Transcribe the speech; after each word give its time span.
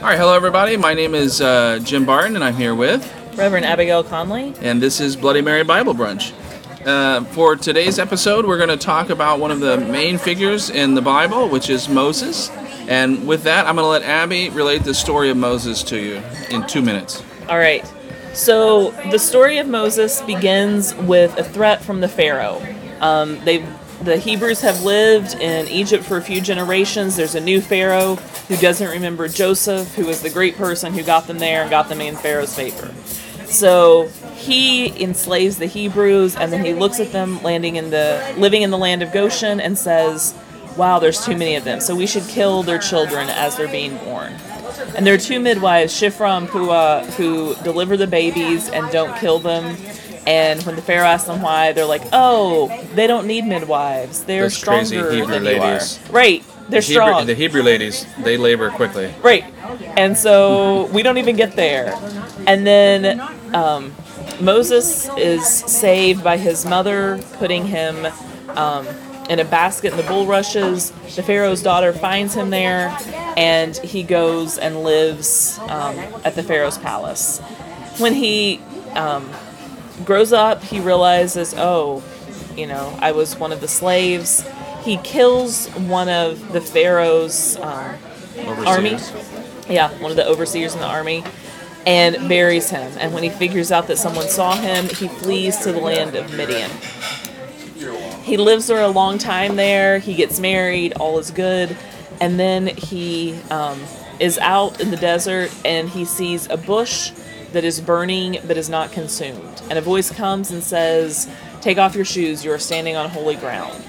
All 0.00 0.12
right, 0.12 0.18
hello 0.18 0.34
everybody. 0.34 0.76
My 0.76 0.94
name 0.94 1.14
is 1.14 1.40
uh, 1.40 1.80
Jim 1.82 2.04
Barton, 2.04 2.36
and 2.36 2.44
I'm 2.44 2.54
here 2.54 2.74
with, 2.74 3.02
Reverend 3.36 3.64
Abigail 3.64 4.04
Conley. 4.04 4.54
and 4.60 4.80
this 4.80 5.00
is 5.00 5.16
Bloody 5.16 5.40
Mary 5.40 5.64
Bible 5.64 5.94
Brunch. 5.94 6.32
Uh, 6.86 7.24
for 7.24 7.56
today's 7.56 7.98
episode, 7.98 8.46
we're 8.46 8.58
going 8.58 8.68
to 8.68 8.76
talk 8.76 9.10
about 9.10 9.40
one 9.40 9.50
of 9.50 9.60
the 9.60 9.78
main 9.78 10.18
figures 10.18 10.70
in 10.70 10.94
the 10.94 11.02
Bible, 11.02 11.48
which 11.48 11.68
is 11.70 11.88
Moses. 11.88 12.50
And 12.88 13.26
with 13.26 13.42
that, 13.44 13.66
I'm 13.66 13.74
going 13.76 13.84
to 13.84 13.88
let 13.88 14.02
Abby 14.02 14.50
relate 14.50 14.84
the 14.84 14.94
story 14.94 15.30
of 15.30 15.36
Moses 15.36 15.82
to 15.84 15.98
you 15.98 16.22
in 16.50 16.66
two 16.66 16.82
minutes. 16.82 17.22
All 17.48 17.58
right. 17.58 17.84
So 18.34 18.90
the 19.10 19.18
story 19.18 19.58
of 19.58 19.66
Moses 19.66 20.20
begins 20.22 20.94
with 20.94 21.36
a 21.38 21.42
threat 21.44 21.82
from 21.82 22.00
the 22.00 22.08
Pharaoh. 22.08 22.62
Um, 23.00 23.42
they, 23.44 23.66
the 24.02 24.18
Hebrews 24.18 24.60
have 24.60 24.82
lived 24.82 25.34
in 25.40 25.68
Egypt 25.68 26.04
for 26.04 26.16
a 26.16 26.22
few 26.22 26.40
generations. 26.40 27.16
There's 27.16 27.34
a 27.34 27.40
new 27.40 27.60
Pharaoh 27.60 28.16
who 28.48 28.56
doesn't 28.56 28.88
remember 28.88 29.28
Joseph, 29.28 29.94
who 29.94 30.06
was 30.06 30.22
the 30.22 30.30
great 30.30 30.56
person 30.56 30.92
who 30.92 31.02
got 31.02 31.26
them 31.26 31.38
there 31.38 31.62
and 31.62 31.70
got 31.70 31.88
them 31.88 32.00
in 32.00 32.16
Pharaoh's 32.16 32.54
favor. 32.54 32.92
So 33.46 34.08
he 34.36 35.02
enslaves 35.02 35.56
the 35.56 35.66
Hebrews, 35.66 36.36
and 36.36 36.52
then 36.52 36.64
he 36.64 36.74
looks 36.74 37.00
at 37.00 37.12
them 37.12 37.42
landing 37.42 37.76
in 37.76 37.90
the 37.90 38.34
living 38.36 38.62
in 38.62 38.70
the 38.70 38.78
land 38.78 39.02
of 39.02 39.12
Goshen 39.12 39.60
and 39.60 39.78
says, 39.78 40.34
"Wow, 40.76 40.98
there's 40.98 41.24
too 41.24 41.36
many 41.36 41.54
of 41.54 41.64
them. 41.64 41.80
So 41.80 41.94
we 41.94 42.06
should 42.06 42.26
kill 42.28 42.62
their 42.62 42.78
children 42.78 43.28
as 43.30 43.56
they're 43.56 43.68
being 43.68 43.96
born." 43.98 44.34
And 44.94 45.06
there 45.06 45.14
are 45.14 45.18
two 45.18 45.40
midwives, 45.40 45.94
Shifra 45.94 46.36
and 46.36 46.48
Puah, 46.48 47.04
who 47.16 47.54
deliver 47.62 47.96
the 47.96 48.06
babies 48.06 48.68
and 48.68 48.90
don't 48.90 49.16
kill 49.18 49.38
them. 49.38 49.76
And 50.26 50.62
when 50.64 50.74
the 50.74 50.82
Pharaoh 50.82 51.06
asks 51.06 51.28
them 51.28 51.40
why, 51.40 51.72
they're 51.72 51.84
like, 51.86 52.02
"Oh, 52.12 52.68
they 52.94 53.06
don't 53.06 53.26
need 53.26 53.44
midwives. 53.44 54.24
They're 54.24 54.42
Those 54.42 54.62
crazy 54.62 54.96
stronger 54.96 55.12
Hebrew 55.12 55.32
than 55.34 55.44
ladies. 55.44 55.98
you 56.02 56.10
are." 56.10 56.12
Right? 56.12 56.44
They're 56.68 56.80
Hebrew, 56.80 57.04
strong. 57.04 57.26
the 57.26 57.34
Hebrew 57.34 57.62
ladies, 57.62 58.06
they 58.18 58.36
labor 58.36 58.70
quickly. 58.70 59.14
Right. 59.22 59.44
And 59.96 60.16
so 60.16 60.86
we 60.86 61.02
don't 61.04 61.18
even 61.18 61.36
get 61.36 61.54
there. 61.54 61.94
And 62.46 62.66
then 62.66 63.20
um, 63.54 63.92
Moses 64.40 65.08
is 65.16 65.46
saved 65.46 66.24
by 66.24 66.36
his 66.38 66.66
mother 66.66 67.20
putting 67.34 67.66
him 67.66 68.06
um, 68.56 68.84
in 69.28 69.38
a 69.38 69.44
basket 69.44 69.92
in 69.92 69.96
the 69.96 70.02
bulrushes. 70.04 70.90
The 71.14 71.22
Pharaoh's 71.22 71.62
daughter 71.62 71.92
finds 71.92 72.34
him 72.34 72.50
there, 72.50 72.96
and 73.36 73.76
he 73.76 74.02
goes 74.02 74.58
and 74.58 74.82
lives 74.82 75.58
um, 75.68 75.96
at 76.24 76.34
the 76.34 76.42
Pharaoh's 76.42 76.78
palace. 76.78 77.38
When 77.98 78.12
he 78.12 78.60
um, 78.94 79.30
grows 80.04 80.32
up, 80.32 80.62
he 80.62 80.80
realizes, 80.80 81.54
oh, 81.56 82.02
you 82.56 82.66
know, 82.66 82.96
I 83.00 83.12
was 83.12 83.36
one 83.36 83.52
of 83.52 83.60
the 83.60 83.68
slaves. 83.68 84.46
He 84.82 84.96
kills 84.98 85.68
one 85.68 86.08
of 86.08 86.52
the 86.52 86.60
Pharaoh's 86.60 87.56
um, 87.56 87.96
army. 88.66 88.98
Yeah, 89.68 89.90
one 89.98 90.10
of 90.10 90.16
the 90.16 90.26
overseers 90.26 90.74
in 90.74 90.80
the 90.80 90.86
army, 90.86 91.24
and 91.86 92.28
buries 92.28 92.70
him. 92.70 92.92
And 92.98 93.12
when 93.12 93.22
he 93.22 93.30
figures 93.30 93.72
out 93.72 93.88
that 93.88 93.98
someone 93.98 94.28
saw 94.28 94.56
him, 94.56 94.84
he 94.88 95.08
flees 95.08 95.58
to 95.58 95.72
the 95.72 95.80
land 95.80 96.14
of 96.14 96.32
Midian. 96.36 96.70
He 98.22 98.36
lives 98.36 98.66
there 98.66 98.82
a 98.82 98.88
long 98.88 99.18
time 99.18 99.56
there. 99.56 99.98
He 99.98 100.14
gets 100.14 100.40
married, 100.40 100.94
all 100.94 101.18
is 101.18 101.30
good, 101.30 101.76
and 102.20 102.38
then 102.38 102.68
he 102.68 103.38
um, 103.50 103.80
is 104.18 104.38
out 104.38 104.80
in 104.80 104.90
the 104.90 104.96
desert 104.96 105.52
and 105.64 105.88
he 105.88 106.04
sees 106.04 106.48
a 106.48 106.56
bush 106.56 107.12
that 107.52 107.64
is 107.64 107.80
burning 107.80 108.38
but 108.46 108.56
is 108.56 108.68
not 108.68 108.92
consumed. 108.92 109.62
And 109.70 109.78
a 109.78 109.82
voice 109.82 110.10
comes 110.10 110.50
and 110.50 110.62
says, 110.62 111.28
"Take 111.60 111.78
off 111.78 111.94
your 111.94 112.04
shoes. 112.04 112.44
You 112.44 112.52
are 112.52 112.58
standing 112.58 112.96
on 112.96 113.10
holy 113.10 113.36
ground." 113.36 113.82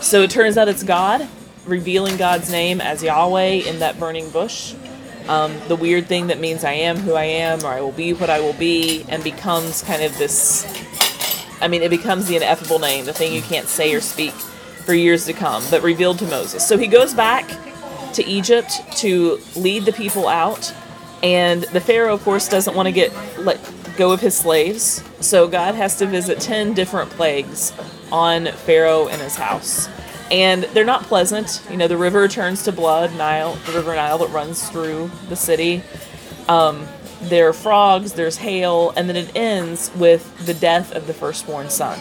So 0.00 0.22
it 0.22 0.30
turns 0.30 0.56
out 0.56 0.68
it's 0.68 0.82
God 0.82 1.26
revealing 1.66 2.16
God's 2.16 2.50
name 2.50 2.80
as 2.80 3.02
Yahweh 3.02 3.68
in 3.68 3.80
that 3.80 3.98
burning 3.98 4.30
bush. 4.30 4.74
Um, 5.28 5.54
the 5.68 5.76
weird 5.76 6.06
thing 6.06 6.28
that 6.28 6.40
means 6.40 6.64
I 6.64 6.72
am 6.72 6.96
who 6.96 7.14
I 7.14 7.24
am, 7.24 7.62
or 7.64 7.68
I 7.68 7.82
will 7.82 7.92
be 7.92 8.14
what 8.14 8.30
I 8.30 8.40
will 8.40 8.54
be, 8.54 9.04
and 9.08 9.22
becomes 9.22 9.82
kind 9.82 10.02
of 10.02 10.16
this. 10.16 10.66
I 11.60 11.68
mean, 11.68 11.82
it 11.82 11.90
becomes 11.90 12.26
the 12.26 12.36
ineffable 12.36 12.78
name, 12.78 13.04
the 13.04 13.12
thing 13.12 13.34
you 13.34 13.42
can't 13.42 13.68
say 13.68 13.92
or 13.92 14.00
speak 14.00 14.32
for 14.86 14.94
years 14.94 15.26
to 15.26 15.34
come, 15.34 15.62
but 15.70 15.82
revealed 15.82 16.18
to 16.20 16.24
Moses. 16.26 16.66
So 16.66 16.78
he 16.78 16.86
goes 16.86 17.12
back 17.12 17.46
to 18.14 18.24
Egypt 18.26 18.80
to 18.98 19.38
lead 19.54 19.84
the 19.84 19.92
people 19.92 20.28
out, 20.28 20.72
and 21.22 21.62
the 21.64 21.80
Pharaoh, 21.80 22.14
of 22.14 22.22
course, 22.22 22.48
doesn't 22.48 22.74
want 22.74 22.86
to 22.86 22.92
get 22.92 23.12
let 23.38 23.58
go 23.96 24.12
of 24.12 24.20
his 24.20 24.36
slaves. 24.36 25.02
So 25.20 25.48
God 25.48 25.74
has 25.74 25.96
to 25.98 26.06
visit 26.06 26.40
ten 26.40 26.74
different 26.74 27.10
plagues 27.10 27.72
on 28.12 28.46
Pharaoh 28.46 29.08
and 29.08 29.20
his 29.20 29.36
house 29.36 29.88
and 30.30 30.64
they're 30.64 30.84
not 30.84 31.04
pleasant. 31.04 31.62
You 31.70 31.76
know, 31.76 31.88
the 31.88 31.96
river 31.96 32.28
turns 32.28 32.62
to 32.64 32.72
blood, 32.72 33.14
Nile, 33.16 33.54
the 33.66 33.72
river 33.72 33.94
Nile 33.94 34.18
that 34.18 34.30
runs 34.30 34.68
through 34.68 35.10
the 35.28 35.36
city. 35.36 35.82
Um, 36.48 36.86
there 37.22 37.48
are 37.48 37.52
frogs, 37.52 38.12
there's 38.12 38.36
hail, 38.36 38.92
and 38.96 39.08
then 39.08 39.16
it 39.16 39.34
ends 39.34 39.90
with 39.96 40.46
the 40.46 40.54
death 40.54 40.92
of 40.92 41.06
the 41.06 41.14
firstborn 41.14 41.70
son. 41.70 41.98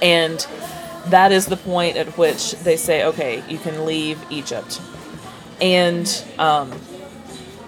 And 0.00 0.46
that 1.06 1.32
is 1.32 1.46
the 1.46 1.56
point 1.56 1.96
at 1.96 2.16
which 2.16 2.52
they 2.52 2.76
say, 2.76 3.04
okay, 3.04 3.42
you 3.48 3.58
can 3.58 3.84
leave 3.84 4.24
Egypt. 4.30 4.80
And 5.60 6.24
um, 6.38 6.72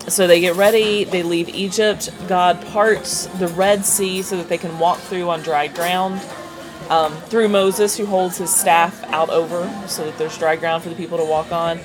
so 0.08 0.26
they 0.26 0.40
get 0.40 0.56
ready, 0.56 1.04
they 1.04 1.22
leave 1.22 1.48
Egypt. 1.48 2.10
God 2.26 2.64
parts 2.68 3.26
the 3.26 3.48
Red 3.48 3.84
Sea 3.84 4.22
so 4.22 4.36
that 4.36 4.48
they 4.48 4.58
can 4.58 4.78
walk 4.78 4.98
through 4.98 5.28
on 5.28 5.42
dry 5.42 5.68
ground 5.68 6.20
um, 6.88 7.12
through 7.22 7.48
Moses, 7.48 7.96
who 7.96 8.06
holds 8.06 8.38
his 8.38 8.54
staff 8.54 9.02
out 9.04 9.30
over 9.30 9.70
so 9.86 10.04
that 10.04 10.18
there's 10.18 10.36
dry 10.36 10.56
ground 10.56 10.82
for 10.82 10.88
the 10.88 10.96
people 10.96 11.18
to 11.18 11.24
walk 11.24 11.52
on. 11.52 11.78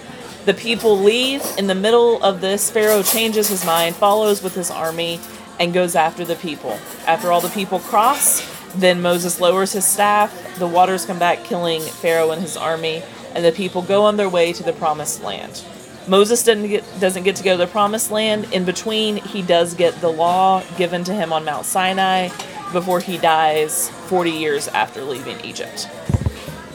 The 0.45 0.53
people 0.53 0.99
leave. 0.99 1.43
In 1.57 1.67
the 1.67 1.75
middle 1.75 2.21
of 2.23 2.41
this, 2.41 2.69
Pharaoh 2.69 3.03
changes 3.03 3.47
his 3.47 3.65
mind, 3.65 3.95
follows 3.95 4.41
with 4.41 4.55
his 4.55 4.71
army, 4.71 5.19
and 5.59 5.73
goes 5.73 5.95
after 5.95 6.25
the 6.25 6.35
people. 6.35 6.77
After 7.07 7.31
all 7.31 7.41
the 7.41 7.49
people 7.49 7.79
cross, 7.79 8.41
then 8.75 9.01
Moses 9.01 9.39
lowers 9.39 9.71
his 9.73 9.85
staff. 9.85 10.57
The 10.59 10.67
waters 10.67 11.05
come 11.05 11.19
back, 11.19 11.43
killing 11.43 11.81
Pharaoh 11.81 12.31
and 12.31 12.41
his 12.41 12.57
army, 12.57 13.03
and 13.33 13.43
the 13.43 13.51
people 13.51 13.81
go 13.81 14.03
on 14.03 14.17
their 14.17 14.29
way 14.29 14.53
to 14.53 14.63
the 14.63 14.73
promised 14.73 15.23
land. 15.23 15.63
Moses 16.07 16.43
doesn't 16.43 16.67
get, 16.67 16.83
doesn't 16.99 17.23
get 17.23 17.35
to 17.37 17.43
go 17.43 17.53
to 17.53 17.57
the 17.57 17.67
promised 17.67 18.11
land. 18.11 18.51
In 18.53 18.65
between, 18.65 19.17
he 19.17 19.41
does 19.41 19.73
get 19.73 19.99
the 20.01 20.09
law 20.09 20.63
given 20.77 21.03
to 21.05 21.13
him 21.13 21.33
on 21.33 21.43
Mount 21.45 21.65
Sinai 21.65 22.29
before 22.71 22.99
he 22.99 23.17
dies 23.17 23.89
40 24.07 24.31
years 24.31 24.67
after 24.67 25.03
leaving 25.03 25.39
Egypt. 25.43 25.89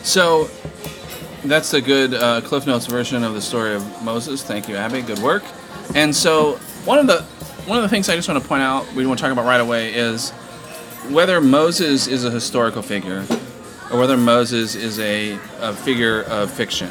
So 0.03 0.49
that's 1.45 1.73
a 1.75 1.81
good 1.81 2.15
uh, 2.15 2.41
Cliff 2.43 2.67
Notes 2.67 2.87
version 2.87 3.23
of 3.23 3.35
the 3.35 3.41
story 3.41 3.75
of 3.75 4.03
Moses. 4.03 4.43
Thank 4.43 4.69
you, 4.69 4.77
Abby. 4.77 5.03
Good 5.03 5.19
work. 5.21 5.45
And 5.95 6.15
so 6.15 6.57
one 6.85 6.99
of 6.99 7.07
the 7.07 7.23
one 7.67 7.79
of 7.79 7.83
the 7.83 7.89
things 7.89 8.09
I 8.09 8.17
just 8.17 8.29
want 8.29 8.43
to 8.43 8.49
point 8.49 8.63
out, 8.63 8.91
we 8.95 9.07
want 9.07 9.19
to 9.19 9.23
talk 9.23 9.33
about 9.33 9.45
right 9.45 9.61
away, 9.61 9.93
is 9.95 10.31
whether 11.11 11.41
Moses 11.41 12.07
is 12.07 12.25
a 12.25 12.31
historical 12.31 12.83
figure 12.83 13.25
or 13.93 13.99
whether 13.99 14.17
Moses 14.17 14.75
is 14.75 14.99
a, 14.99 15.39
a 15.61 15.75
figure 15.75 16.23
of 16.23 16.51
fiction, 16.51 16.89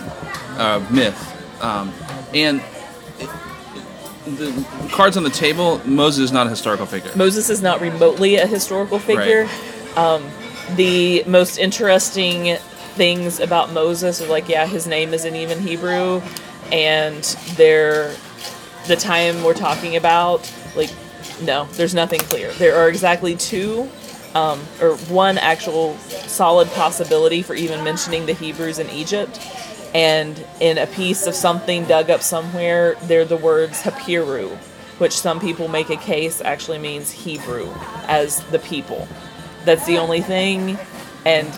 of 0.58 0.92
myth. 0.92 1.36
Um, 1.62 1.94
and 2.34 2.62
the 4.26 4.66
cards 4.92 5.18
on 5.18 5.24
the 5.24 5.30
table, 5.30 5.82
Moses 5.86 6.26
is 6.26 6.32
not 6.32 6.48
a 6.48 6.50
historical 6.50 6.86
figure. 6.86 7.12
Moses 7.16 7.50
is 7.50 7.62
not 7.62 7.82
remotely 7.82 8.36
a 8.36 8.46
historical 8.46 9.00
figure. 9.00 9.48
Um, 9.96 10.24
the 10.76 11.24
most 11.26 11.58
interesting 11.58 12.58
things 12.96 13.40
about 13.40 13.72
Moses 13.72 14.22
are 14.22 14.28
like, 14.28 14.50
yeah, 14.50 14.68
his 14.68 14.86
name 14.86 15.14
isn't 15.14 15.36
even 15.36 15.60
Hebrew, 15.60 16.22
and 16.72 17.24
they're 17.56 18.14
the 18.88 18.96
time 18.96 19.44
we're 19.44 19.54
talking 19.54 19.96
about, 19.96 20.52
like, 20.76 20.92
no, 21.42 21.66
there's 21.74 21.96
nothing 21.96 22.20
clear. 22.20 22.52
There 22.54 22.76
are 22.76 22.90
exactly 22.90 23.36
two, 23.36 23.90
um, 24.36 24.60
or 24.82 24.96
one 25.08 25.38
actual 25.38 25.96
solid 25.98 26.68
possibility 26.70 27.42
for 27.42 27.56
even 27.56 27.84
mentioning 27.84 28.26
the 28.26 28.34
Hebrews 28.34 28.80
in 28.80 28.90
Egypt. 28.90 29.40
And 29.94 30.46
in 30.60 30.78
a 30.78 30.88
piece 30.88 31.26
of 31.26 31.34
something 31.34 31.86
dug 31.86 32.10
up 32.10 32.22
somewhere, 32.22 32.96
they're 33.04 33.26
the 33.26 33.38
words 33.38 33.82
Hapiru, 33.82 34.56
which 35.00 35.14
some 35.14 35.40
people 35.40 35.68
make 35.68 35.90
a 35.90 35.98
case 35.98 36.42
actually 36.42 36.78
means 36.78 37.12
Hebrew 37.12 37.74
as 38.08 38.44
the 38.46 38.60
people. 38.60 39.08
That's 39.66 39.86
the 39.86 39.98
only 39.98 40.22
thing. 40.22 40.78
And 41.26 41.52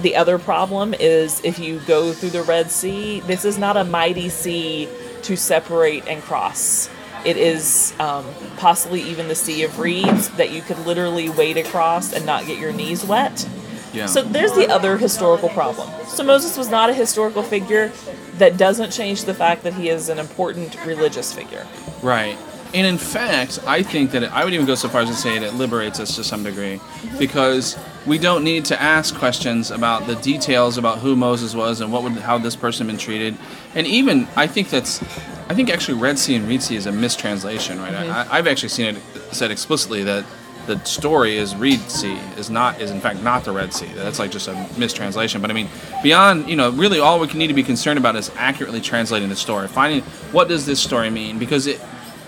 the 0.00 0.16
other 0.16 0.38
problem 0.38 0.94
is 0.94 1.40
if 1.44 1.58
you 1.58 1.78
go 1.80 2.12
through 2.12 2.30
the 2.30 2.42
Red 2.42 2.70
Sea, 2.70 3.20
this 3.20 3.44
is 3.44 3.58
not 3.58 3.76
a 3.76 3.84
mighty 3.84 4.28
sea 4.28 4.88
to 5.22 5.36
separate 5.36 6.06
and 6.08 6.22
cross. 6.22 6.90
It 7.24 7.36
is 7.38 7.94
um, 7.98 8.26
possibly 8.58 9.00
even 9.02 9.28
the 9.28 9.34
Sea 9.34 9.62
of 9.64 9.78
Reeds 9.78 10.28
that 10.30 10.50
you 10.50 10.60
could 10.60 10.78
literally 10.80 11.30
wade 11.30 11.56
across 11.56 12.12
and 12.12 12.26
not 12.26 12.46
get 12.46 12.58
your 12.58 12.72
knees 12.72 13.04
wet. 13.04 13.48
Yeah. 13.94 14.06
So 14.06 14.22
there's 14.22 14.52
the 14.52 14.68
other 14.68 14.96
historical 14.96 15.48
problem. 15.48 15.88
So 16.06 16.24
Moses 16.24 16.56
was 16.58 16.68
not 16.68 16.90
a 16.90 16.94
historical 16.94 17.42
figure. 17.42 17.92
That 18.38 18.56
doesn't 18.56 18.90
change 18.90 19.24
the 19.24 19.34
fact 19.34 19.62
that 19.62 19.74
he 19.74 19.88
is 19.88 20.08
an 20.08 20.18
important 20.18 20.76
religious 20.84 21.32
figure. 21.32 21.66
Right. 22.02 22.36
And 22.74 22.88
in 22.88 22.98
fact, 22.98 23.60
I 23.68 23.84
think 23.84 24.10
that 24.10 24.24
it, 24.24 24.32
I 24.32 24.44
would 24.44 24.52
even 24.52 24.66
go 24.66 24.74
so 24.74 24.88
far 24.88 25.02
as 25.02 25.08
to 25.08 25.14
say 25.14 25.38
that 25.38 25.46
it 25.46 25.54
liberates 25.54 26.00
us 26.00 26.16
to 26.16 26.24
some 26.24 26.42
degree 26.42 26.80
because 27.20 27.78
we 28.04 28.18
don't 28.18 28.42
need 28.42 28.64
to 28.66 28.82
ask 28.82 29.14
questions 29.14 29.70
about 29.70 30.08
the 30.08 30.16
details 30.16 30.76
about 30.76 30.98
who 30.98 31.14
Moses 31.14 31.54
was 31.54 31.80
and 31.80 31.92
what 31.92 32.02
would 32.02 32.14
how 32.14 32.36
this 32.36 32.56
person 32.56 32.86
had 32.86 32.92
been 32.92 32.98
treated. 32.98 33.36
And 33.76 33.86
even 33.86 34.26
I 34.34 34.48
think 34.48 34.70
that's 34.70 35.00
I 35.48 35.54
think 35.54 35.70
actually 35.70 36.00
Red 36.00 36.18
Sea 36.18 36.34
and 36.34 36.48
Reed 36.48 36.62
Sea 36.62 36.74
is 36.74 36.86
a 36.86 36.92
mistranslation, 36.92 37.78
right? 37.78 37.92
Mm-hmm. 37.92 38.32
I, 38.32 38.38
I've 38.38 38.48
actually 38.48 38.70
seen 38.70 38.96
it 38.96 39.02
said 39.30 39.52
explicitly 39.52 40.02
that 40.02 40.24
the 40.66 40.82
story 40.84 41.36
is 41.36 41.54
Reed 41.54 41.80
Sea 41.90 42.18
is 42.36 42.50
not 42.50 42.80
is 42.80 42.90
in 42.90 43.00
fact 43.00 43.22
not 43.22 43.44
the 43.44 43.52
Red 43.52 43.72
Sea. 43.72 43.88
That's 43.94 44.18
like 44.18 44.30
just 44.30 44.48
a 44.48 44.68
mistranslation. 44.78 45.40
But 45.40 45.50
I 45.50 45.54
mean, 45.54 45.68
beyond 46.02 46.48
you 46.48 46.56
know, 46.56 46.70
really 46.70 47.00
all 47.00 47.20
we 47.20 47.28
can 47.28 47.38
need 47.38 47.48
to 47.48 47.54
be 47.54 47.62
concerned 47.62 47.98
about 47.98 48.16
is 48.16 48.30
accurately 48.36 48.80
translating 48.80 49.28
the 49.28 49.36
story, 49.36 49.68
finding 49.68 50.02
what 50.32 50.48
does 50.48 50.66
this 50.66 50.80
story 50.80 51.10
mean 51.10 51.38
because 51.38 51.66
it 51.66 51.80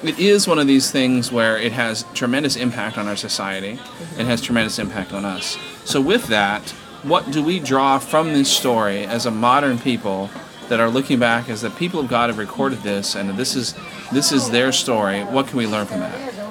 it 0.02 0.18
is 0.18 0.46
one 0.46 0.58
of 0.58 0.66
these 0.66 0.90
things 0.90 1.32
where 1.32 1.56
it 1.56 1.72
has 1.72 2.04
tremendous 2.14 2.56
impact 2.56 2.98
on 2.98 3.08
our 3.08 3.16
society 3.16 3.72
mm-hmm. 3.72 4.20
and 4.20 4.28
has 4.28 4.40
tremendous 4.40 4.78
impact 4.78 5.12
on 5.12 5.24
us. 5.24 5.56
So 5.84 6.00
with 6.00 6.26
that, 6.26 6.70
what 7.02 7.30
do 7.30 7.42
we 7.42 7.60
draw 7.60 7.98
from 7.98 8.32
this 8.32 8.50
story 8.50 9.04
as 9.04 9.26
a 9.26 9.30
modern 9.30 9.78
people 9.78 10.30
that 10.68 10.80
are 10.80 10.90
looking 10.90 11.18
back 11.18 11.48
as 11.48 11.62
the 11.62 11.70
people 11.70 12.00
of 12.00 12.08
God 12.08 12.28
have 12.28 12.38
recorded 12.38 12.80
this 12.80 13.14
and 13.14 13.30
this 13.30 13.56
is 13.56 13.74
this 14.12 14.32
is 14.32 14.50
their 14.50 14.72
story? 14.72 15.22
What 15.22 15.46
can 15.46 15.56
we 15.56 15.66
learn 15.66 15.86
from 15.86 16.00
that? 16.00 16.45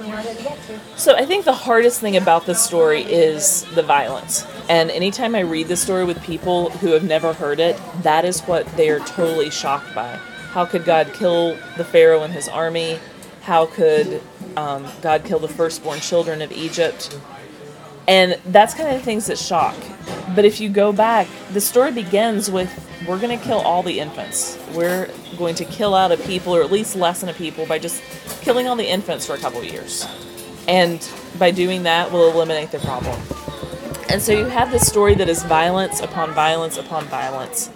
So 0.96 1.16
I 1.16 1.26
think 1.26 1.46
the 1.46 1.54
hardest 1.54 2.00
thing 2.00 2.18
about 2.18 2.46
this 2.46 2.64
story 2.64 3.02
is 3.02 3.64
the 3.76 3.84
violence. 3.84 4.46
And 4.70 4.90
anytime 4.92 5.36
I 5.36 5.42
read 5.42 5.68
this 5.68 5.82
story 5.82 6.06
with 6.06 6.22
people 6.24 6.70
who 6.70 6.92
have 6.92 7.04
never 7.04 7.34
heard 7.34 7.60
it, 7.60 7.80
that 8.04 8.26
is 8.26 8.42
what 8.42 8.66
they 8.78 8.90
are 8.90 9.00
totally 9.00 9.50
shocked 9.50 9.94
by. 9.94 10.20
How 10.52 10.66
could 10.66 10.86
God 10.86 11.14
kill 11.14 11.58
the 11.78 11.84
Pharaoh 11.84 12.24
and 12.24 12.34
his 12.34 12.48
army? 12.48 13.00
How 13.42 13.66
could 13.66 14.22
um, 14.58 14.88
God 15.02 15.24
kill 15.26 15.40
the 15.40 15.48
firstborn 15.48 16.00
children 16.00 16.42
of 16.42 16.52
Egypt? 16.52 17.20
And 18.08 18.40
that's 18.46 18.74
kind 18.74 18.90
of 18.90 18.96
the 18.96 19.06
things 19.06 19.28
that 19.28 19.38
shock. 19.38 19.76
But 20.36 20.46
if 20.46 20.60
you 20.60 20.70
go 20.70 20.92
back, 20.92 21.28
the 21.52 21.62
story 21.62 21.92
begins 21.92 22.50
with 22.50 22.72
we're 23.08 23.20
going 23.20 23.38
to 23.38 23.44
kill 23.44 23.60
all 23.60 23.84
the 23.84 24.00
infants. 24.00 24.58
We're 24.74 25.10
going 25.38 25.56
to 25.56 25.66
kill 25.66 25.94
out 25.94 26.12
a 26.12 26.18
people, 26.18 26.56
or 26.56 26.64
at 26.64 26.72
least 26.72 26.96
lessen 26.96 27.30
a 27.30 27.34
people, 27.34 27.66
by 27.66 27.78
just 27.78 28.02
killing 28.42 28.68
all 28.68 28.76
the 28.76 28.88
infants 28.88 29.26
for 29.26 29.34
a 29.34 29.38
couple 29.38 29.60
of 29.60 29.66
years. 29.66 30.08
And 30.68 31.08
by 31.38 31.52
doing 31.52 31.84
that, 31.84 32.12
we'll 32.12 32.32
eliminate 32.32 32.72
the 32.72 32.80
problem. 32.80 33.20
And 34.10 34.22
so 34.22 34.32
you 34.32 34.46
have 34.46 34.72
this 34.72 34.88
story 34.88 35.16
that 35.16 35.30
is 35.30 35.44
violence 35.44 36.00
upon 36.00 36.32
violence 36.32 36.78
upon 36.78 37.06
violence. 37.06 37.70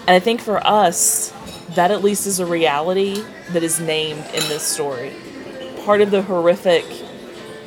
And 0.00 0.10
I 0.10 0.18
think 0.18 0.40
for 0.40 0.66
us, 0.66 1.32
that 1.74 1.90
at 1.90 2.02
least 2.02 2.26
is 2.26 2.40
a 2.40 2.46
reality 2.46 3.22
that 3.50 3.62
is 3.62 3.78
named 3.78 4.24
in 4.34 4.40
this 4.48 4.62
story. 4.62 5.12
Part 5.84 6.00
of 6.00 6.10
the 6.10 6.22
horrific, 6.22 6.84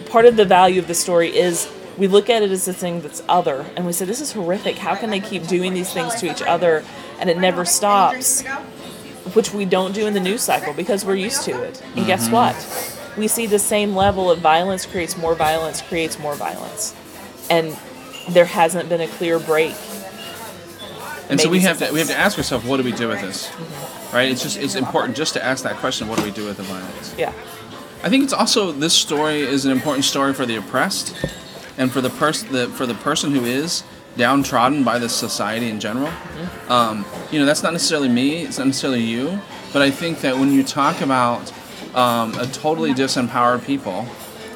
part 0.09 0.25
of 0.25 0.35
the 0.35 0.45
value 0.45 0.79
of 0.79 0.87
the 0.87 0.93
story 0.93 1.35
is 1.35 1.71
we 1.97 2.07
look 2.07 2.29
at 2.29 2.41
it 2.41 2.51
as 2.51 2.67
a 2.67 2.73
thing 2.73 3.01
that's 3.01 3.23
other, 3.29 3.65
and 3.75 3.85
we 3.85 3.93
say, 3.93 4.05
This 4.05 4.19
is 4.19 4.33
horrific. 4.33 4.77
How 4.77 4.95
can 4.95 5.09
they 5.09 5.19
keep 5.19 5.47
doing 5.47 5.73
these 5.73 5.93
things 5.93 6.15
to 6.15 6.29
each 6.29 6.41
other 6.41 6.83
and 7.19 7.29
it 7.29 7.37
never 7.37 7.65
stops? 7.65 8.43
Which 9.33 9.53
we 9.53 9.65
don't 9.65 9.93
do 9.93 10.05
in 10.05 10.13
the 10.13 10.19
news 10.19 10.41
cycle 10.41 10.73
because 10.73 11.05
we're 11.05 11.15
used 11.15 11.43
to 11.43 11.63
it. 11.63 11.81
And 11.95 12.05
guess 12.05 12.27
mm-hmm. 12.27 12.33
what? 12.33 13.02
We 13.17 13.27
see 13.27 13.45
the 13.45 13.59
same 13.59 13.95
level 13.95 14.31
of 14.31 14.39
violence 14.39 14.85
creates 14.85 15.17
more 15.17 15.35
violence, 15.35 15.81
creates 15.81 16.17
more 16.19 16.35
violence. 16.35 16.95
And 17.49 17.77
there 18.29 18.45
hasn't 18.45 18.89
been 18.89 19.01
a 19.01 19.07
clear 19.07 19.39
break. 19.39 19.75
And 21.29 21.39
so 21.39 21.49
we 21.49 21.61
have 21.61 21.79
to 21.79 21.91
we 21.91 21.99
have 21.99 22.09
to 22.09 22.17
ask 22.17 22.37
ourselves, 22.37 22.65
what 22.65 22.77
do 22.77 22.83
we 22.83 22.91
do 22.91 23.07
with 23.07 23.21
this? 23.21 23.51
Right? 24.13 24.29
It's 24.29 24.43
just 24.43 24.57
it's 24.57 24.75
important 24.75 25.15
just 25.15 25.33
to 25.33 25.43
ask 25.43 25.63
that 25.63 25.77
question, 25.77 26.07
what 26.07 26.17
do 26.19 26.25
we 26.25 26.31
do 26.31 26.45
with 26.45 26.57
the 26.57 26.63
violence? 26.63 27.15
Yeah. 27.17 27.33
I 28.03 28.09
think 28.09 28.23
it's 28.23 28.33
also 28.33 28.71
this 28.71 28.93
story 28.93 29.41
is 29.41 29.65
an 29.65 29.71
important 29.71 30.03
story 30.05 30.33
for 30.33 30.45
the 30.45 30.57
oppressed, 30.57 31.15
and 31.77 31.91
for 31.91 32.01
the 32.01 32.09
person 32.09 32.51
the, 32.51 32.67
for 32.67 32.85
the 32.85 32.95
person 32.95 33.31
who 33.31 33.45
is 33.45 33.83
downtrodden 34.17 34.83
by 34.83 34.99
the 34.99 35.09
society 35.09 35.69
in 35.69 35.79
general. 35.79 36.11
Um, 36.69 37.05
you 37.31 37.39
know, 37.39 37.45
that's 37.45 37.63
not 37.63 37.73
necessarily 37.73 38.09
me. 38.09 38.43
It's 38.43 38.57
not 38.57 38.67
necessarily 38.67 39.01
you. 39.01 39.39
But 39.71 39.81
I 39.81 39.89
think 39.89 40.21
that 40.21 40.37
when 40.37 40.51
you 40.51 40.63
talk 40.63 41.01
about 41.01 41.51
um, 41.95 42.37
a 42.39 42.47
totally 42.47 42.93
disempowered 42.93 43.65
people, 43.65 44.05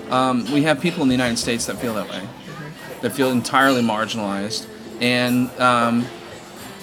um, 0.10 0.50
we 0.52 0.64
have 0.64 0.82
people 0.82 1.04
in 1.04 1.10
the 1.10 1.16
United 1.16 1.38
States 1.38 1.66
that 1.66 1.78
feel 1.78 1.94
that 1.96 2.10
way, 2.10 2.28
that 3.02 3.12
feel 3.12 3.30
entirely 3.32 3.82
marginalized. 3.82 4.68
And 5.02 5.50
um, 5.60 6.06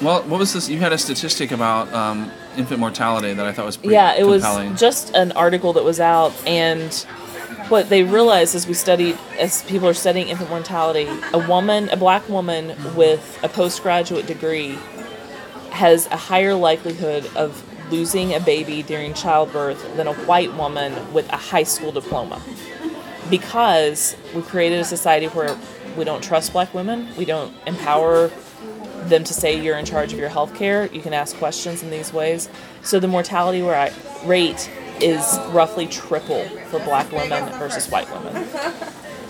well, 0.03 0.23
what 0.25 0.39
was 0.39 0.53
this? 0.53 0.69
You 0.69 0.79
had 0.79 0.93
a 0.93 0.99
statistic 0.99 1.53
about 1.53 1.93
um, 1.93 2.31
infant 2.57 2.81
mortality 2.81 3.33
that 3.33 3.47
I 3.47 3.53
thought 3.53 3.67
was 3.67 3.77
pretty 3.77 3.95
yeah, 3.95 4.15
it 4.15 4.25
compelling. 4.25 4.73
was 4.73 4.81
just 4.81 5.15
an 5.15 5.33
article 5.33 5.73
that 5.75 5.85
was 5.85 6.01
out, 6.01 6.33
and 6.47 6.93
what 7.69 7.89
they 7.89 8.03
realized 8.03 8.55
as 8.55 8.67
we 8.67 8.75
studied, 8.75 9.19
as 9.39 9.63
people 9.63 9.89
are 9.89 9.95
studying 9.95 10.29
infant 10.29 10.51
mortality, 10.51 11.09
a 11.33 11.39
woman, 11.49 11.89
a 11.91 11.97
black 11.97 12.29
woman 12.29 12.75
with 12.95 13.39
a 13.43 13.49
postgraduate 13.49 14.27
degree, 14.27 14.79
has 15.71 16.07
a 16.09 16.17
higher 16.17 16.55
likelihood 16.55 17.29
of 17.37 17.65
losing 17.91 18.35
a 18.35 18.41
baby 18.41 18.83
during 18.83 19.15
childbirth 19.15 19.97
than 19.97 20.07
a 20.07 20.15
white 20.15 20.53
woman 20.55 21.13
with 21.13 21.29
a 21.33 21.37
high 21.37 21.63
school 21.63 21.93
diploma, 21.93 22.43
because 23.31 24.17
we 24.35 24.43
created 24.43 24.81
a 24.81 24.85
society 24.85 25.27
where 25.27 25.57
we 25.97 26.05
don't 26.05 26.23
trust 26.23 26.53
black 26.53 26.73
women, 26.75 27.09
we 27.17 27.25
don't 27.25 27.55
empower 27.67 28.31
them 29.05 29.23
to 29.23 29.35
say 29.35 29.63
you're 29.63 29.77
in 29.77 29.85
charge 29.85 30.13
of 30.13 30.19
your 30.19 30.31
health 30.31 30.55
care. 30.55 30.87
You 30.87 31.03
can 31.03 31.13
ask 31.13 31.37
questions 31.37 31.83
in 31.83 31.91
these 31.91 32.13
ways. 32.13 32.49
So 32.83 32.99
the 32.99 33.07
mortality 33.07 33.61
rate 34.25 34.71
is 35.01 35.39
roughly 35.51 35.87
triple 35.87 36.45
for 36.71 36.79
black 36.81 37.13
women 37.13 37.47
versus 37.59 37.89
white 37.91 38.11
women. 38.11 38.49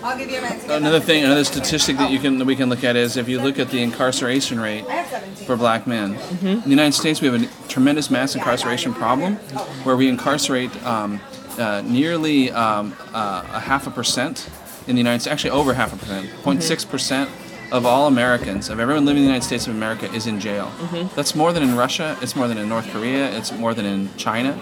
I'll 0.05 0.15
give 0.15 0.29
you 0.29 0.37
a 0.37 0.41
minute 0.41 0.61
to 0.61 0.67
get 0.67 0.77
Another 0.77 0.99
thing, 0.99 1.23
another 1.23 1.43
statistic 1.43 1.97
that 1.97 2.11
you 2.11 2.19
can 2.19 2.37
that 2.37 2.45
we 2.45 2.55
can 2.55 2.69
look 2.69 2.83
at 2.83 2.95
is 2.95 3.17
if 3.17 3.27
you 3.27 3.41
look 3.41 3.57
at 3.57 3.71
the 3.71 3.81
incarceration 3.81 4.59
rate 4.59 4.85
I 4.87 4.97
have 4.97 5.07
17. 5.07 5.47
for 5.47 5.55
black 5.55 5.87
men. 5.87 6.13
In 6.43 6.61
the 6.61 6.69
United 6.69 6.93
States, 6.93 7.21
we 7.21 7.27
have 7.27 7.41
a 7.41 7.67
tremendous 7.67 8.11
mass 8.11 8.35
incarceration 8.35 8.93
problem, 8.93 9.37
where 9.83 9.97
we 9.97 10.07
incarcerate 10.07 10.71
um, 10.85 11.19
uh, 11.57 11.81
nearly 11.83 12.51
um, 12.51 12.95
uh, 13.15 13.43
a 13.51 13.59
half 13.59 13.87
a 13.87 13.89
percent 13.89 14.47
in 14.85 14.95
the 14.95 14.99
United 14.99 15.21
States, 15.21 15.31
actually 15.33 15.49
over 15.49 15.73
half 15.73 15.91
a 15.91 15.97
percent, 15.97 16.29
0.6 16.43 16.87
percent 16.87 17.29
of 17.71 17.83
all 17.83 18.05
Americans, 18.05 18.69
of 18.69 18.79
everyone 18.79 19.05
living 19.05 19.23
in 19.23 19.27
the 19.27 19.33
United 19.33 19.45
States 19.47 19.65
of 19.65 19.73
America, 19.73 20.05
is 20.13 20.27
in 20.27 20.39
jail. 20.39 20.71
That's 21.15 21.33
more 21.33 21.51
than 21.51 21.63
in 21.63 21.75
Russia. 21.75 22.15
It's 22.21 22.35
more 22.35 22.47
than 22.47 22.59
in 22.59 22.69
North 22.69 22.87
Korea. 22.91 23.35
It's 23.35 23.51
more 23.51 23.73
than 23.73 23.87
in 23.87 24.15
China. 24.17 24.59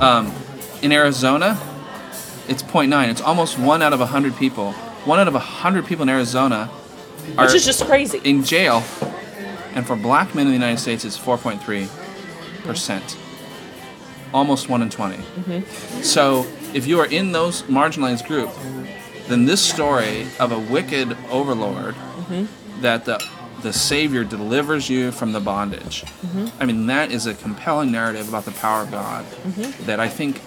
Um, 0.00 0.32
in 0.82 0.90
Arizona, 0.90 1.56
it's 2.48 2.62
0.9. 2.62 3.08
It's 3.08 3.20
almost 3.20 3.58
one 3.58 3.82
out 3.82 3.92
of 3.92 4.00
100 4.00 4.36
people. 4.36 4.72
One 5.04 5.18
out 5.18 5.28
of 5.28 5.34
100 5.34 5.86
people 5.86 6.02
in 6.02 6.08
Arizona 6.08 6.70
are 7.36 7.44
Which 7.46 7.54
is 7.54 7.64
just 7.64 7.84
crazy. 7.84 8.20
in 8.24 8.44
jail. 8.44 8.82
And 9.74 9.86
for 9.86 9.96
black 9.96 10.34
men 10.34 10.46
in 10.46 10.52
the 10.52 10.58
United 10.58 10.78
States, 10.78 11.04
it's 11.04 11.18
4.3 11.18 11.88
percent, 12.64 13.16
almost 14.34 14.68
one 14.68 14.82
in 14.82 14.90
20. 14.90 15.16
Mm-hmm. 15.16 16.02
So 16.02 16.46
if 16.74 16.86
you 16.86 17.00
are 17.00 17.06
in 17.06 17.32
those 17.32 17.62
marginalized 17.62 18.26
group, 18.26 18.50
then 19.28 19.46
this 19.46 19.60
story 19.60 20.26
of 20.38 20.52
a 20.52 20.58
wicked 20.58 21.16
overlord 21.30 21.94
mm-hmm. 21.94 22.80
that 22.82 23.04
the 23.04 23.24
the 23.62 23.72
Savior 23.72 24.22
delivers 24.22 24.88
you 24.88 25.10
from 25.10 25.32
the 25.32 25.40
bondage. 25.40 26.02
Mm-hmm. 26.02 26.62
I 26.62 26.64
mean, 26.64 26.86
that 26.86 27.10
is 27.10 27.26
a 27.26 27.34
compelling 27.34 27.90
narrative 27.90 28.28
about 28.28 28.44
the 28.44 28.52
power 28.52 28.82
of 28.82 28.90
God 28.92 29.24
that 29.86 29.98
I 29.98 30.08
think 30.08 30.40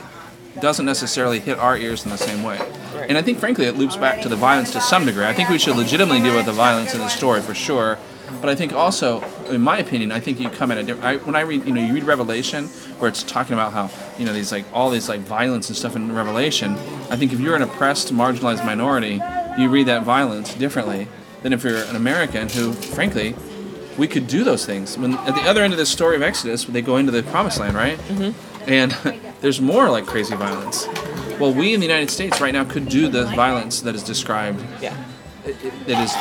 doesn't 0.60 0.86
necessarily 0.86 1.40
hit 1.40 1.58
our 1.58 1.78
ears 1.78 2.04
in 2.04 2.12
the 2.12 2.18
same 2.18 2.44
way. 2.44 2.60
And 3.08 3.18
I 3.18 3.22
think, 3.22 3.40
frankly, 3.40 3.66
it 3.66 3.76
loops 3.76 3.96
back 3.96 4.22
to 4.22 4.30
the 4.30 4.36
violence 4.36 4.72
to 4.74 4.82
some 4.82 5.06
degree. 5.06 5.26
I 5.26 5.34
think 5.34 5.50
we 5.50 5.58
should 5.58 5.76
legitimately 5.76 6.22
deal 6.22 6.36
with 6.36 6.46
the 6.46 6.52
violence 6.52 6.94
in 6.94 7.00
the 7.00 7.10
story 7.10 7.42
for 7.42 7.54
sure. 7.54 7.98
But 8.40 8.50
I 8.50 8.56
think 8.56 8.74
also, 8.74 9.22
in 9.50 9.62
my 9.62 9.80
opinion, 9.80 10.12
I 10.12 10.20
think 10.20 10.40
you 10.40 10.50
come 10.50 10.72
at 10.72 10.78
a 10.78 10.84
different. 10.84 11.06
I, 11.06 11.18
when 11.18 11.36
I 11.36 11.42
read, 11.42 11.66
you 11.66 11.74
know, 11.74 11.82
you 11.82 11.94
read 11.94 12.04
Revelation, 12.04 12.68
where 13.00 13.10
it's 13.10 13.24
talking 13.24 13.54
about 13.54 13.74
how 13.74 13.90
you 14.18 14.26
know 14.26 14.32
these 14.32 14.52
like 14.52 14.64
all 14.72 14.90
these 14.90 15.10
like 15.10 15.20
violence 15.20 15.68
and 15.68 15.78
stuff 15.78 15.96
in 15.98 16.14
Revelation. 16.14 16.74
I 17.10 17.18
think 17.18 17.34
if 17.34 17.40
you're 17.40 17.56
an 17.56 17.62
oppressed, 17.62 18.14
marginalized 18.14 18.66
minority, 18.66 19.22
you 19.58 19.70
read 19.70 19.88
that 19.88 20.04
violence 20.04 20.54
differently 20.54 21.08
than 21.44 21.52
if 21.52 21.64
you're 21.64 21.84
an 21.84 21.96
American 21.96 22.48
who, 22.48 22.72
frankly, 22.74 23.36
we 23.98 24.08
could 24.08 24.28
do 24.28 24.44
those 24.44 24.66
things. 24.66 24.98
When 24.98 25.16
at 25.16 25.36
the 25.36 25.42
other 25.42 25.64
end 25.64 25.74
of 25.74 25.80
the 25.80 25.86
story 25.86 26.16
of 26.16 26.22
Exodus, 26.22 26.66
they 26.66 26.82
go 26.82 26.98
into 26.98 27.12
the 27.12 27.24
Promised 27.24 27.60
Land, 27.60 27.76
right? 27.76 27.98
Mm-hmm. 27.98 28.70
And 28.70 29.22
there's 29.42 29.60
more 29.60 29.90
like 29.90 30.06
crazy 30.06 30.36
violence. 30.36 30.88
Well, 31.40 31.54
we 31.54 31.74
in 31.74 31.80
the 31.80 31.88
United 31.88 32.10
States 32.12 32.40
right 32.40 32.54
now 32.54 32.64
could 32.64 32.88
do 32.88 33.08
the 33.08 33.26
violence 33.26 33.82
that 33.82 33.96
is 33.96 34.04
described 34.04 34.64
Yeah. 34.82 34.96
that 35.44 36.04
is 36.04 36.12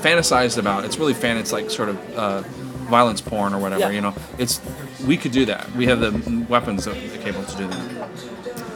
fantasized 0.00 0.58
about. 0.58 0.84
It's 0.84 0.98
really 0.98 1.14
fan. 1.14 1.36
It's 1.36 1.52
like 1.52 1.70
sort 1.70 1.90
of 1.90 2.16
uh, 2.16 2.40
violence 2.88 3.20
porn 3.20 3.52
or 3.52 3.58
whatever. 3.60 3.82
Yeah. 3.82 3.90
You 3.90 4.00
know, 4.00 4.14
it's 4.38 4.60
we 5.06 5.16
could 5.16 5.32
do 5.32 5.44
that. 5.46 5.70
We 5.76 5.86
have 5.86 6.00
the 6.00 6.46
weapons 6.48 6.84
that 6.86 6.96
are 6.96 7.18
capable 7.22 7.44
to 7.44 7.56
do 7.56 7.66
that. 7.68 8.08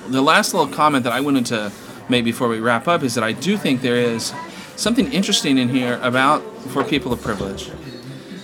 The 0.08 0.22
last 0.22 0.52
little 0.52 0.72
comment 0.72 1.04
that 1.04 1.12
I 1.12 1.20
wanted 1.20 1.46
to 1.46 1.72
make 2.10 2.24
before 2.24 2.48
we 2.48 2.60
wrap 2.60 2.86
up 2.86 3.02
is 3.02 3.14
that 3.14 3.24
I 3.24 3.32
do 3.32 3.56
think 3.56 3.80
there 3.80 3.96
is 3.96 4.34
something 4.76 5.10
interesting 5.12 5.56
in 5.56 5.70
here 5.70 5.98
about 6.02 6.40
for 6.68 6.84
people 6.84 7.12
of 7.12 7.22
privilege, 7.22 7.70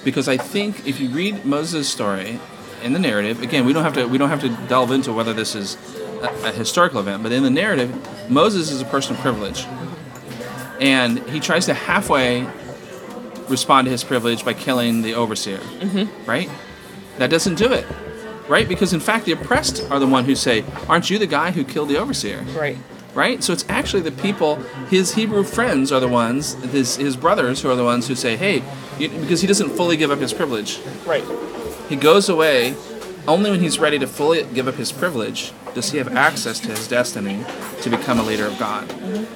because 0.03 0.29
I 0.29 0.39
think 0.39 0.87
if 0.87 0.99
you 0.99 1.11
read 1.11 1.45
Moses' 1.45 1.89
story 1.89 2.41
in 2.83 2.93
the 2.93 2.99
narrative, 2.99 3.43
again, 3.43 3.65
we 3.65 3.73
don't 3.73 3.85
have 3.85 3.95
to 3.95 4.07
we 4.07 4.19
don't 4.19 4.31
have 4.31 4.41
to 4.41 4.49
delve 4.69 4.91
into 4.91 5.13
whether 5.13 5.33
this 5.33 5.55
is 5.55 5.77
a, 6.23 6.49
a 6.49 6.53
historical 6.53 7.01
event, 7.01 7.23
but 7.23 7.33
in 7.33 7.43
the 7.43 7.51
narrative, 7.51 8.31
Moses 8.31 8.71
is 8.71 8.81
a 8.81 8.85
person 8.85 9.17
of 9.17 9.23
privilege 9.23 9.67
and 10.81 11.19
he 11.29 11.39
tries 11.39 11.67
to 11.67 11.75
halfway 11.75 12.49
respond 13.49 13.85
to 13.85 13.91
his 13.91 14.03
privilege 14.03 14.45
by 14.45 14.55
killing 14.55 15.03
the 15.03 15.15
overseer. 15.15 15.59
Mm-hmm. 15.59 16.29
Right? 16.29 16.51
That 17.19 17.31
doesn't 17.31 17.57
do 17.57 17.73
it. 17.73 17.87
Right? 18.49 18.69
Because 18.69 18.93
in 18.93 19.01
fact, 19.01 19.27
the 19.27 19.33
oppressed 19.33 19.89
are 19.91 20.01
the 20.01 20.07
one 20.07 20.25
who 20.25 20.35
say, 20.35 20.65
"Aren't 20.89 21.11
you 21.11 21.19
the 21.19 21.27
guy 21.27 21.53
who 21.53 21.63
killed 21.63 21.89
the 21.89 21.99
overseer?" 21.99 22.43
Right. 22.59 22.79
right? 23.15 23.45
So 23.45 23.53
it's 23.53 23.65
actually 23.69 24.03
the 24.03 24.13
people, 24.13 24.57
his 24.89 25.15
Hebrew 25.15 25.45
friends 25.45 25.93
are 25.93 26.01
the 26.01 26.09
ones, 26.09 26.55
his, 26.73 26.97
his 26.97 27.17
brothers 27.17 27.63
who 27.63 27.71
are 27.71 27.77
the 27.77 27.85
ones 27.85 28.09
who 28.09 28.17
say, 28.17 28.37
hey, 28.37 28.63
you, 28.99 29.09
because 29.09 29.41
he 29.41 29.47
doesn't 29.47 29.71
fully 29.71 29.97
give 29.97 30.11
up 30.11 30.19
his 30.19 30.33
privilege. 30.33 30.81
Right. 31.07 31.25
He 31.91 31.97
goes 31.97 32.29
away 32.29 32.77
only 33.27 33.51
when 33.51 33.59
he's 33.59 33.81
ready 33.81 33.99
to 33.99 34.07
fully 34.07 34.45
give 34.55 34.69
up 34.69 34.77
his 34.77 34.93
privilege 34.93 35.53
does 35.75 35.91
he 35.91 35.99
have 35.99 36.17
access 36.17 36.61
to 36.61 36.69
his 36.69 36.87
destiny 36.87 37.45
to 37.83 37.91
become 37.91 38.21
a 38.21 38.23
leader 38.23 38.47
of 38.47 38.57
God. 38.61 38.89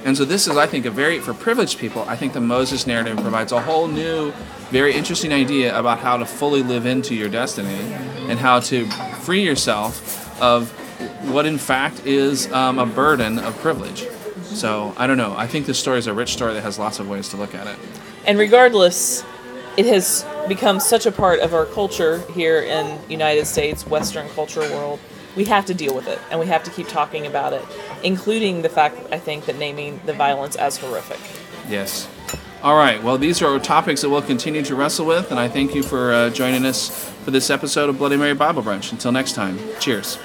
And 0.05 0.15
so 0.15 0.23
this 0.23 0.47
is, 0.47 0.55
I 0.55 0.65
think, 0.65 0.85
a 0.85 0.89
very, 0.89 1.19
for 1.19 1.33
privileged 1.33 1.79
people, 1.79 2.03
I 2.03 2.15
think 2.15 2.31
the 2.31 2.39
Moses 2.39 2.87
narrative 2.87 3.17
provides 3.17 3.51
a 3.51 3.61
whole 3.61 3.89
new, 3.89 4.31
very 4.69 4.93
interesting 4.93 5.33
idea 5.33 5.77
about 5.77 5.99
how 5.99 6.15
to 6.15 6.25
fully 6.25 6.63
live 6.63 6.85
into 6.85 7.13
your 7.13 7.27
destiny 7.27 7.93
and 8.29 8.39
how 8.39 8.61
to 8.61 8.89
free 9.19 9.43
yourself 9.43 10.41
of 10.41 10.71
what 11.29 11.45
in 11.45 11.57
fact 11.57 12.05
is 12.05 12.49
um, 12.53 12.79
a 12.79 12.85
burden 12.85 13.37
of 13.37 13.57
privilege. 13.57 14.07
So 14.43 14.93
I 14.95 15.07
don't 15.07 15.17
know. 15.17 15.35
I 15.37 15.47
think 15.47 15.65
this 15.65 15.77
story 15.77 15.99
is 15.99 16.07
a 16.07 16.13
rich 16.13 16.31
story 16.31 16.53
that 16.53 16.61
has 16.61 16.79
lots 16.79 16.99
of 16.99 17.09
ways 17.09 17.27
to 17.29 17.37
look 17.37 17.53
at 17.53 17.67
it. 17.67 17.77
And 18.25 18.39
regardless, 18.39 19.25
it 19.75 19.85
has 19.87 20.25
become 20.47 20.79
such 20.79 21.05
a 21.05 21.11
part 21.11 21.39
of 21.39 21.53
our 21.53 21.65
culture 21.65 22.19
here 22.31 22.61
in 22.61 22.99
United 23.09 23.45
States, 23.45 23.85
Western 23.85 24.27
culture 24.29 24.61
world. 24.61 24.99
We 25.35 25.45
have 25.45 25.65
to 25.65 25.73
deal 25.73 25.93
with 25.93 26.07
it, 26.07 26.19
and 26.31 26.39
we 26.39 26.45
have 26.47 26.63
to 26.63 26.71
keep 26.71 26.87
talking 26.87 27.25
about 27.25 27.53
it, 27.53 27.63
including 28.03 28.61
the 28.61 28.69
fact 28.69 28.97
I 29.11 29.19
think 29.19 29.45
that 29.45 29.57
naming 29.57 29.99
the 30.05 30.13
violence 30.13 30.55
as 30.55 30.77
horrific. 30.77 31.19
Yes. 31.69 32.07
All 32.63 32.77
right. 32.77 33.03
Well, 33.03 33.17
these 33.17 33.41
are 33.41 33.59
topics 33.59 34.01
that 34.01 34.09
we'll 34.09 34.21
continue 34.21 34.63
to 34.63 34.75
wrestle 34.75 35.05
with, 35.05 35.31
and 35.31 35.39
I 35.39 35.47
thank 35.47 35.75
you 35.75 35.83
for 35.83 36.13
uh, 36.13 36.29
joining 36.29 36.65
us 36.65 37.11
for 37.23 37.31
this 37.31 37.49
episode 37.49 37.89
of 37.89 37.97
Bloody 37.97 38.17
Mary 38.17 38.33
Bible 38.33 38.63
Brunch. 38.63 38.91
Until 38.91 39.11
next 39.11 39.33
time, 39.33 39.59
cheers. 39.79 40.17